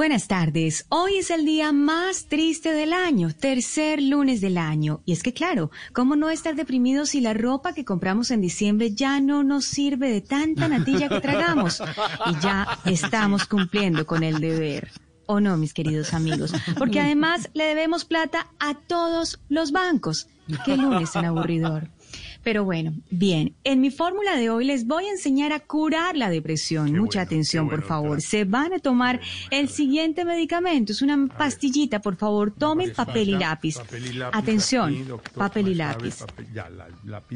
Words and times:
Buenas 0.00 0.28
tardes. 0.28 0.86
Hoy 0.88 1.18
es 1.18 1.30
el 1.30 1.44
día 1.44 1.72
más 1.72 2.24
triste 2.24 2.72
del 2.72 2.94
año, 2.94 3.34
tercer 3.38 4.00
lunes 4.00 4.40
del 4.40 4.56
año. 4.56 5.02
Y 5.04 5.12
es 5.12 5.22
que 5.22 5.34
claro, 5.34 5.70
¿cómo 5.92 6.16
no 6.16 6.30
estar 6.30 6.54
deprimidos 6.56 7.10
si 7.10 7.20
la 7.20 7.34
ropa 7.34 7.74
que 7.74 7.84
compramos 7.84 8.30
en 8.30 8.40
diciembre 8.40 8.94
ya 8.94 9.20
no 9.20 9.44
nos 9.44 9.66
sirve 9.66 10.10
de 10.10 10.22
tanta 10.22 10.68
natilla 10.68 11.10
que 11.10 11.20
tragamos? 11.20 11.82
Y 12.24 12.40
ya 12.42 12.78
estamos 12.86 13.44
cumpliendo 13.44 14.06
con 14.06 14.22
el 14.22 14.40
deber. 14.40 14.90
¿O 15.26 15.38
no, 15.38 15.58
mis 15.58 15.74
queridos 15.74 16.14
amigos? 16.14 16.54
Porque 16.78 16.98
además 16.98 17.50
le 17.52 17.64
debemos 17.64 18.06
plata 18.06 18.46
a 18.58 18.72
todos 18.72 19.38
los 19.50 19.70
bancos. 19.70 20.28
Qué 20.64 20.78
lunes 20.78 21.12
tan 21.12 21.26
aburridor. 21.26 21.90
Pero 22.42 22.64
bueno, 22.64 22.92
bien, 23.10 23.54
en 23.64 23.80
mi 23.80 23.90
fórmula 23.90 24.36
de 24.36 24.48
hoy 24.48 24.64
les 24.64 24.86
voy 24.86 25.04
a 25.04 25.10
enseñar 25.10 25.52
a 25.52 25.60
curar 25.60 26.16
la 26.16 26.30
depresión. 26.30 26.92
Mucha 26.92 27.20
atención, 27.20 27.68
por 27.68 27.82
favor. 27.82 28.22
Se 28.22 28.44
van 28.44 28.72
a 28.72 28.78
tomar 28.78 29.20
el 29.50 29.68
siguiente 29.68 30.24
medicamento. 30.24 30.92
Es 30.92 31.02
una 31.02 31.26
pastillita, 31.26 32.00
por 32.00 32.16
favor. 32.16 32.52
Tomen 32.52 32.92
papel 32.94 33.30
y 33.30 33.32
lápiz. 33.32 33.76
Atención, 34.32 35.20
papel 35.34 35.68
y 35.68 35.74
lápiz. 35.74 36.24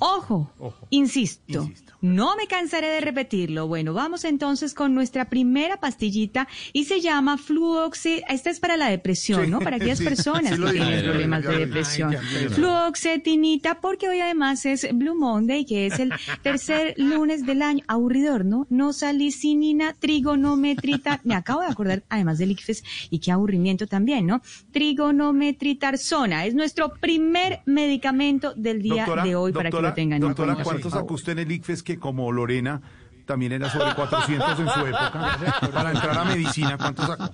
Ojo, 0.00 0.52
insisto, 0.90 1.70
no 2.00 2.36
me 2.36 2.46
cansaré 2.46 2.88
de 2.88 3.00
repetirlo. 3.00 3.68
Bueno, 3.68 3.94
vamos 3.94 4.24
entonces 4.24 4.74
con 4.74 4.94
nuestra 4.94 5.30
primera 5.30 5.78
pastillita 5.78 6.46
y 6.72 6.84
se 6.84 7.00
llama 7.00 7.38
Fluoxe. 7.38 8.22
Esta 8.28 8.50
es 8.50 8.60
para 8.60 8.76
la 8.76 8.88
depresión, 8.88 9.50
¿no? 9.50 9.60
Para 9.60 9.76
aquellas 9.76 10.00
personas 10.00 10.58
que 10.58 10.72
tienen 10.72 11.04
problemas 11.04 11.42
de 11.42 11.56
depresión. 11.56 12.14
Fluoxetinita, 12.50 13.80
porque 13.80 14.08
hoy 14.08 14.20
además 14.20 14.66
es 14.66 14.89
Blue 14.92 15.14
Monday, 15.14 15.64
que 15.64 15.86
es 15.86 15.98
el 15.98 16.12
tercer 16.42 16.94
lunes 16.96 17.46
del 17.46 17.62
año. 17.62 17.84
Aburridor, 17.88 18.44
¿no? 18.44 18.66
No 18.70 18.92
salicinina, 18.92 19.94
trigonometrita. 19.94 21.20
Me 21.24 21.34
acabo 21.34 21.60
de 21.60 21.66
acordar, 21.66 22.02
además 22.08 22.38
del 22.38 22.52
ICFES, 22.52 22.84
y 23.10 23.18
qué 23.18 23.32
aburrimiento 23.32 23.86
también, 23.86 24.26
¿no? 24.26 24.42
Trigonometritarsona. 24.72 26.46
Es 26.46 26.54
nuestro 26.54 26.94
primer 26.94 27.60
medicamento 27.66 28.54
del 28.54 28.82
día 28.82 29.06
de 29.22 29.34
hoy 29.36 29.52
para 29.52 29.70
que 29.70 29.80
lo 29.80 29.94
tengan 29.94 30.22
en 30.22 30.34
cuenta. 30.34 30.62
¿cuánto 30.62 30.90
sacó 30.90 31.14
usted 31.14 31.32
en 31.32 31.40
el 31.40 31.52
ICFES 31.52 31.82
que 31.82 31.98
como 31.98 32.30
Lorena 32.32 32.80
también 33.26 33.52
era 33.52 33.70
sobre 33.70 33.94
400 33.94 34.58
en 34.58 34.68
su 34.68 34.80
época? 34.86 35.38
Para 35.72 35.92
entrar 35.92 36.18
a 36.18 36.24
medicina, 36.24 36.76
¿cuánto 36.76 37.06
sacó? 37.06 37.30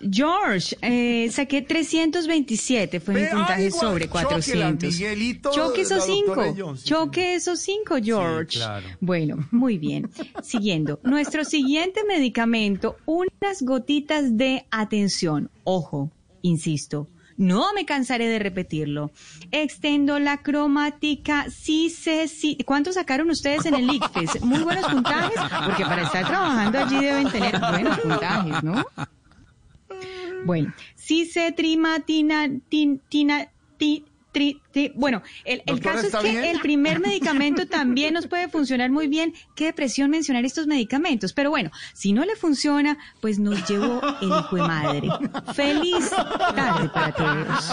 George, 0.00 0.76
eh, 0.82 1.30
saqué 1.30 1.62
327, 1.62 3.00
fue 3.00 3.14
mi 3.14 3.26
puntaje 3.26 3.70
sobre 3.70 4.08
400. 4.08 4.94
Choque 5.52 5.80
esos 5.82 6.04
cinco, 6.04 6.76
choque 6.84 7.34
esos 7.34 7.60
cinco, 7.60 7.96
George. 8.02 8.58
Bueno, 9.00 9.48
muy 9.50 9.78
bien. 9.78 10.10
Siguiendo, 10.42 11.00
nuestro 11.02 11.44
siguiente 11.44 12.02
medicamento, 12.04 12.96
unas 13.06 13.62
gotitas 13.62 14.36
de 14.36 14.66
atención. 14.70 15.50
Ojo, 15.64 16.10
insisto, 16.42 17.08
no 17.36 17.72
me 17.74 17.84
cansaré 17.84 18.28
de 18.28 18.38
repetirlo. 18.38 19.10
Extendo 19.50 20.18
la 20.18 20.42
cromática, 20.42 21.46
sí, 21.50 21.90
sí, 21.90 22.28
sí. 22.28 22.58
¿Cuántos 22.64 22.94
sacaron 22.94 23.30
ustedes 23.30 23.66
en 23.66 23.74
el 23.74 23.90
ICFES? 23.90 24.42
Muy 24.42 24.60
buenos 24.60 24.86
puntajes, 24.86 25.38
porque 25.66 25.84
para 25.84 26.02
estar 26.02 26.26
trabajando 26.26 26.78
allí 26.78 26.98
deben 27.04 27.30
tener 27.30 27.58
buenos 27.58 27.98
puntajes, 27.98 28.62
¿no? 28.62 28.84
Bueno, 30.44 30.74
cicetrimatina, 30.96 32.50
tina, 32.68 33.50
ti, 33.78 34.04
tri, 34.36 34.60
ti. 34.70 34.92
Bueno, 34.94 35.22
el, 35.44 35.62
el 35.66 35.80
caso 35.80 36.06
es 36.06 36.14
que 36.14 36.50
el 36.50 36.60
primer 36.60 37.00
medicamento 37.00 37.66
también 37.66 38.12
nos 38.12 38.26
puede 38.26 38.48
funcionar 38.48 38.90
muy 38.90 39.08
bien. 39.08 39.32
Qué 39.54 39.64
depresión 39.64 40.10
mencionar 40.10 40.44
estos 40.44 40.66
medicamentos. 40.66 41.32
Pero 41.32 41.48
bueno, 41.50 41.70
si 41.94 42.12
no 42.12 42.24
le 42.24 42.36
funciona, 42.36 42.98
pues 43.20 43.38
nos 43.38 43.66
llevó 43.66 44.00
el 44.20 44.28
hijo 44.28 44.56
de 44.56 44.62
madre. 44.62 45.08
Feliz 45.54 46.10
tarde 46.54 46.88
para 46.90 47.12
todos. 47.12 47.72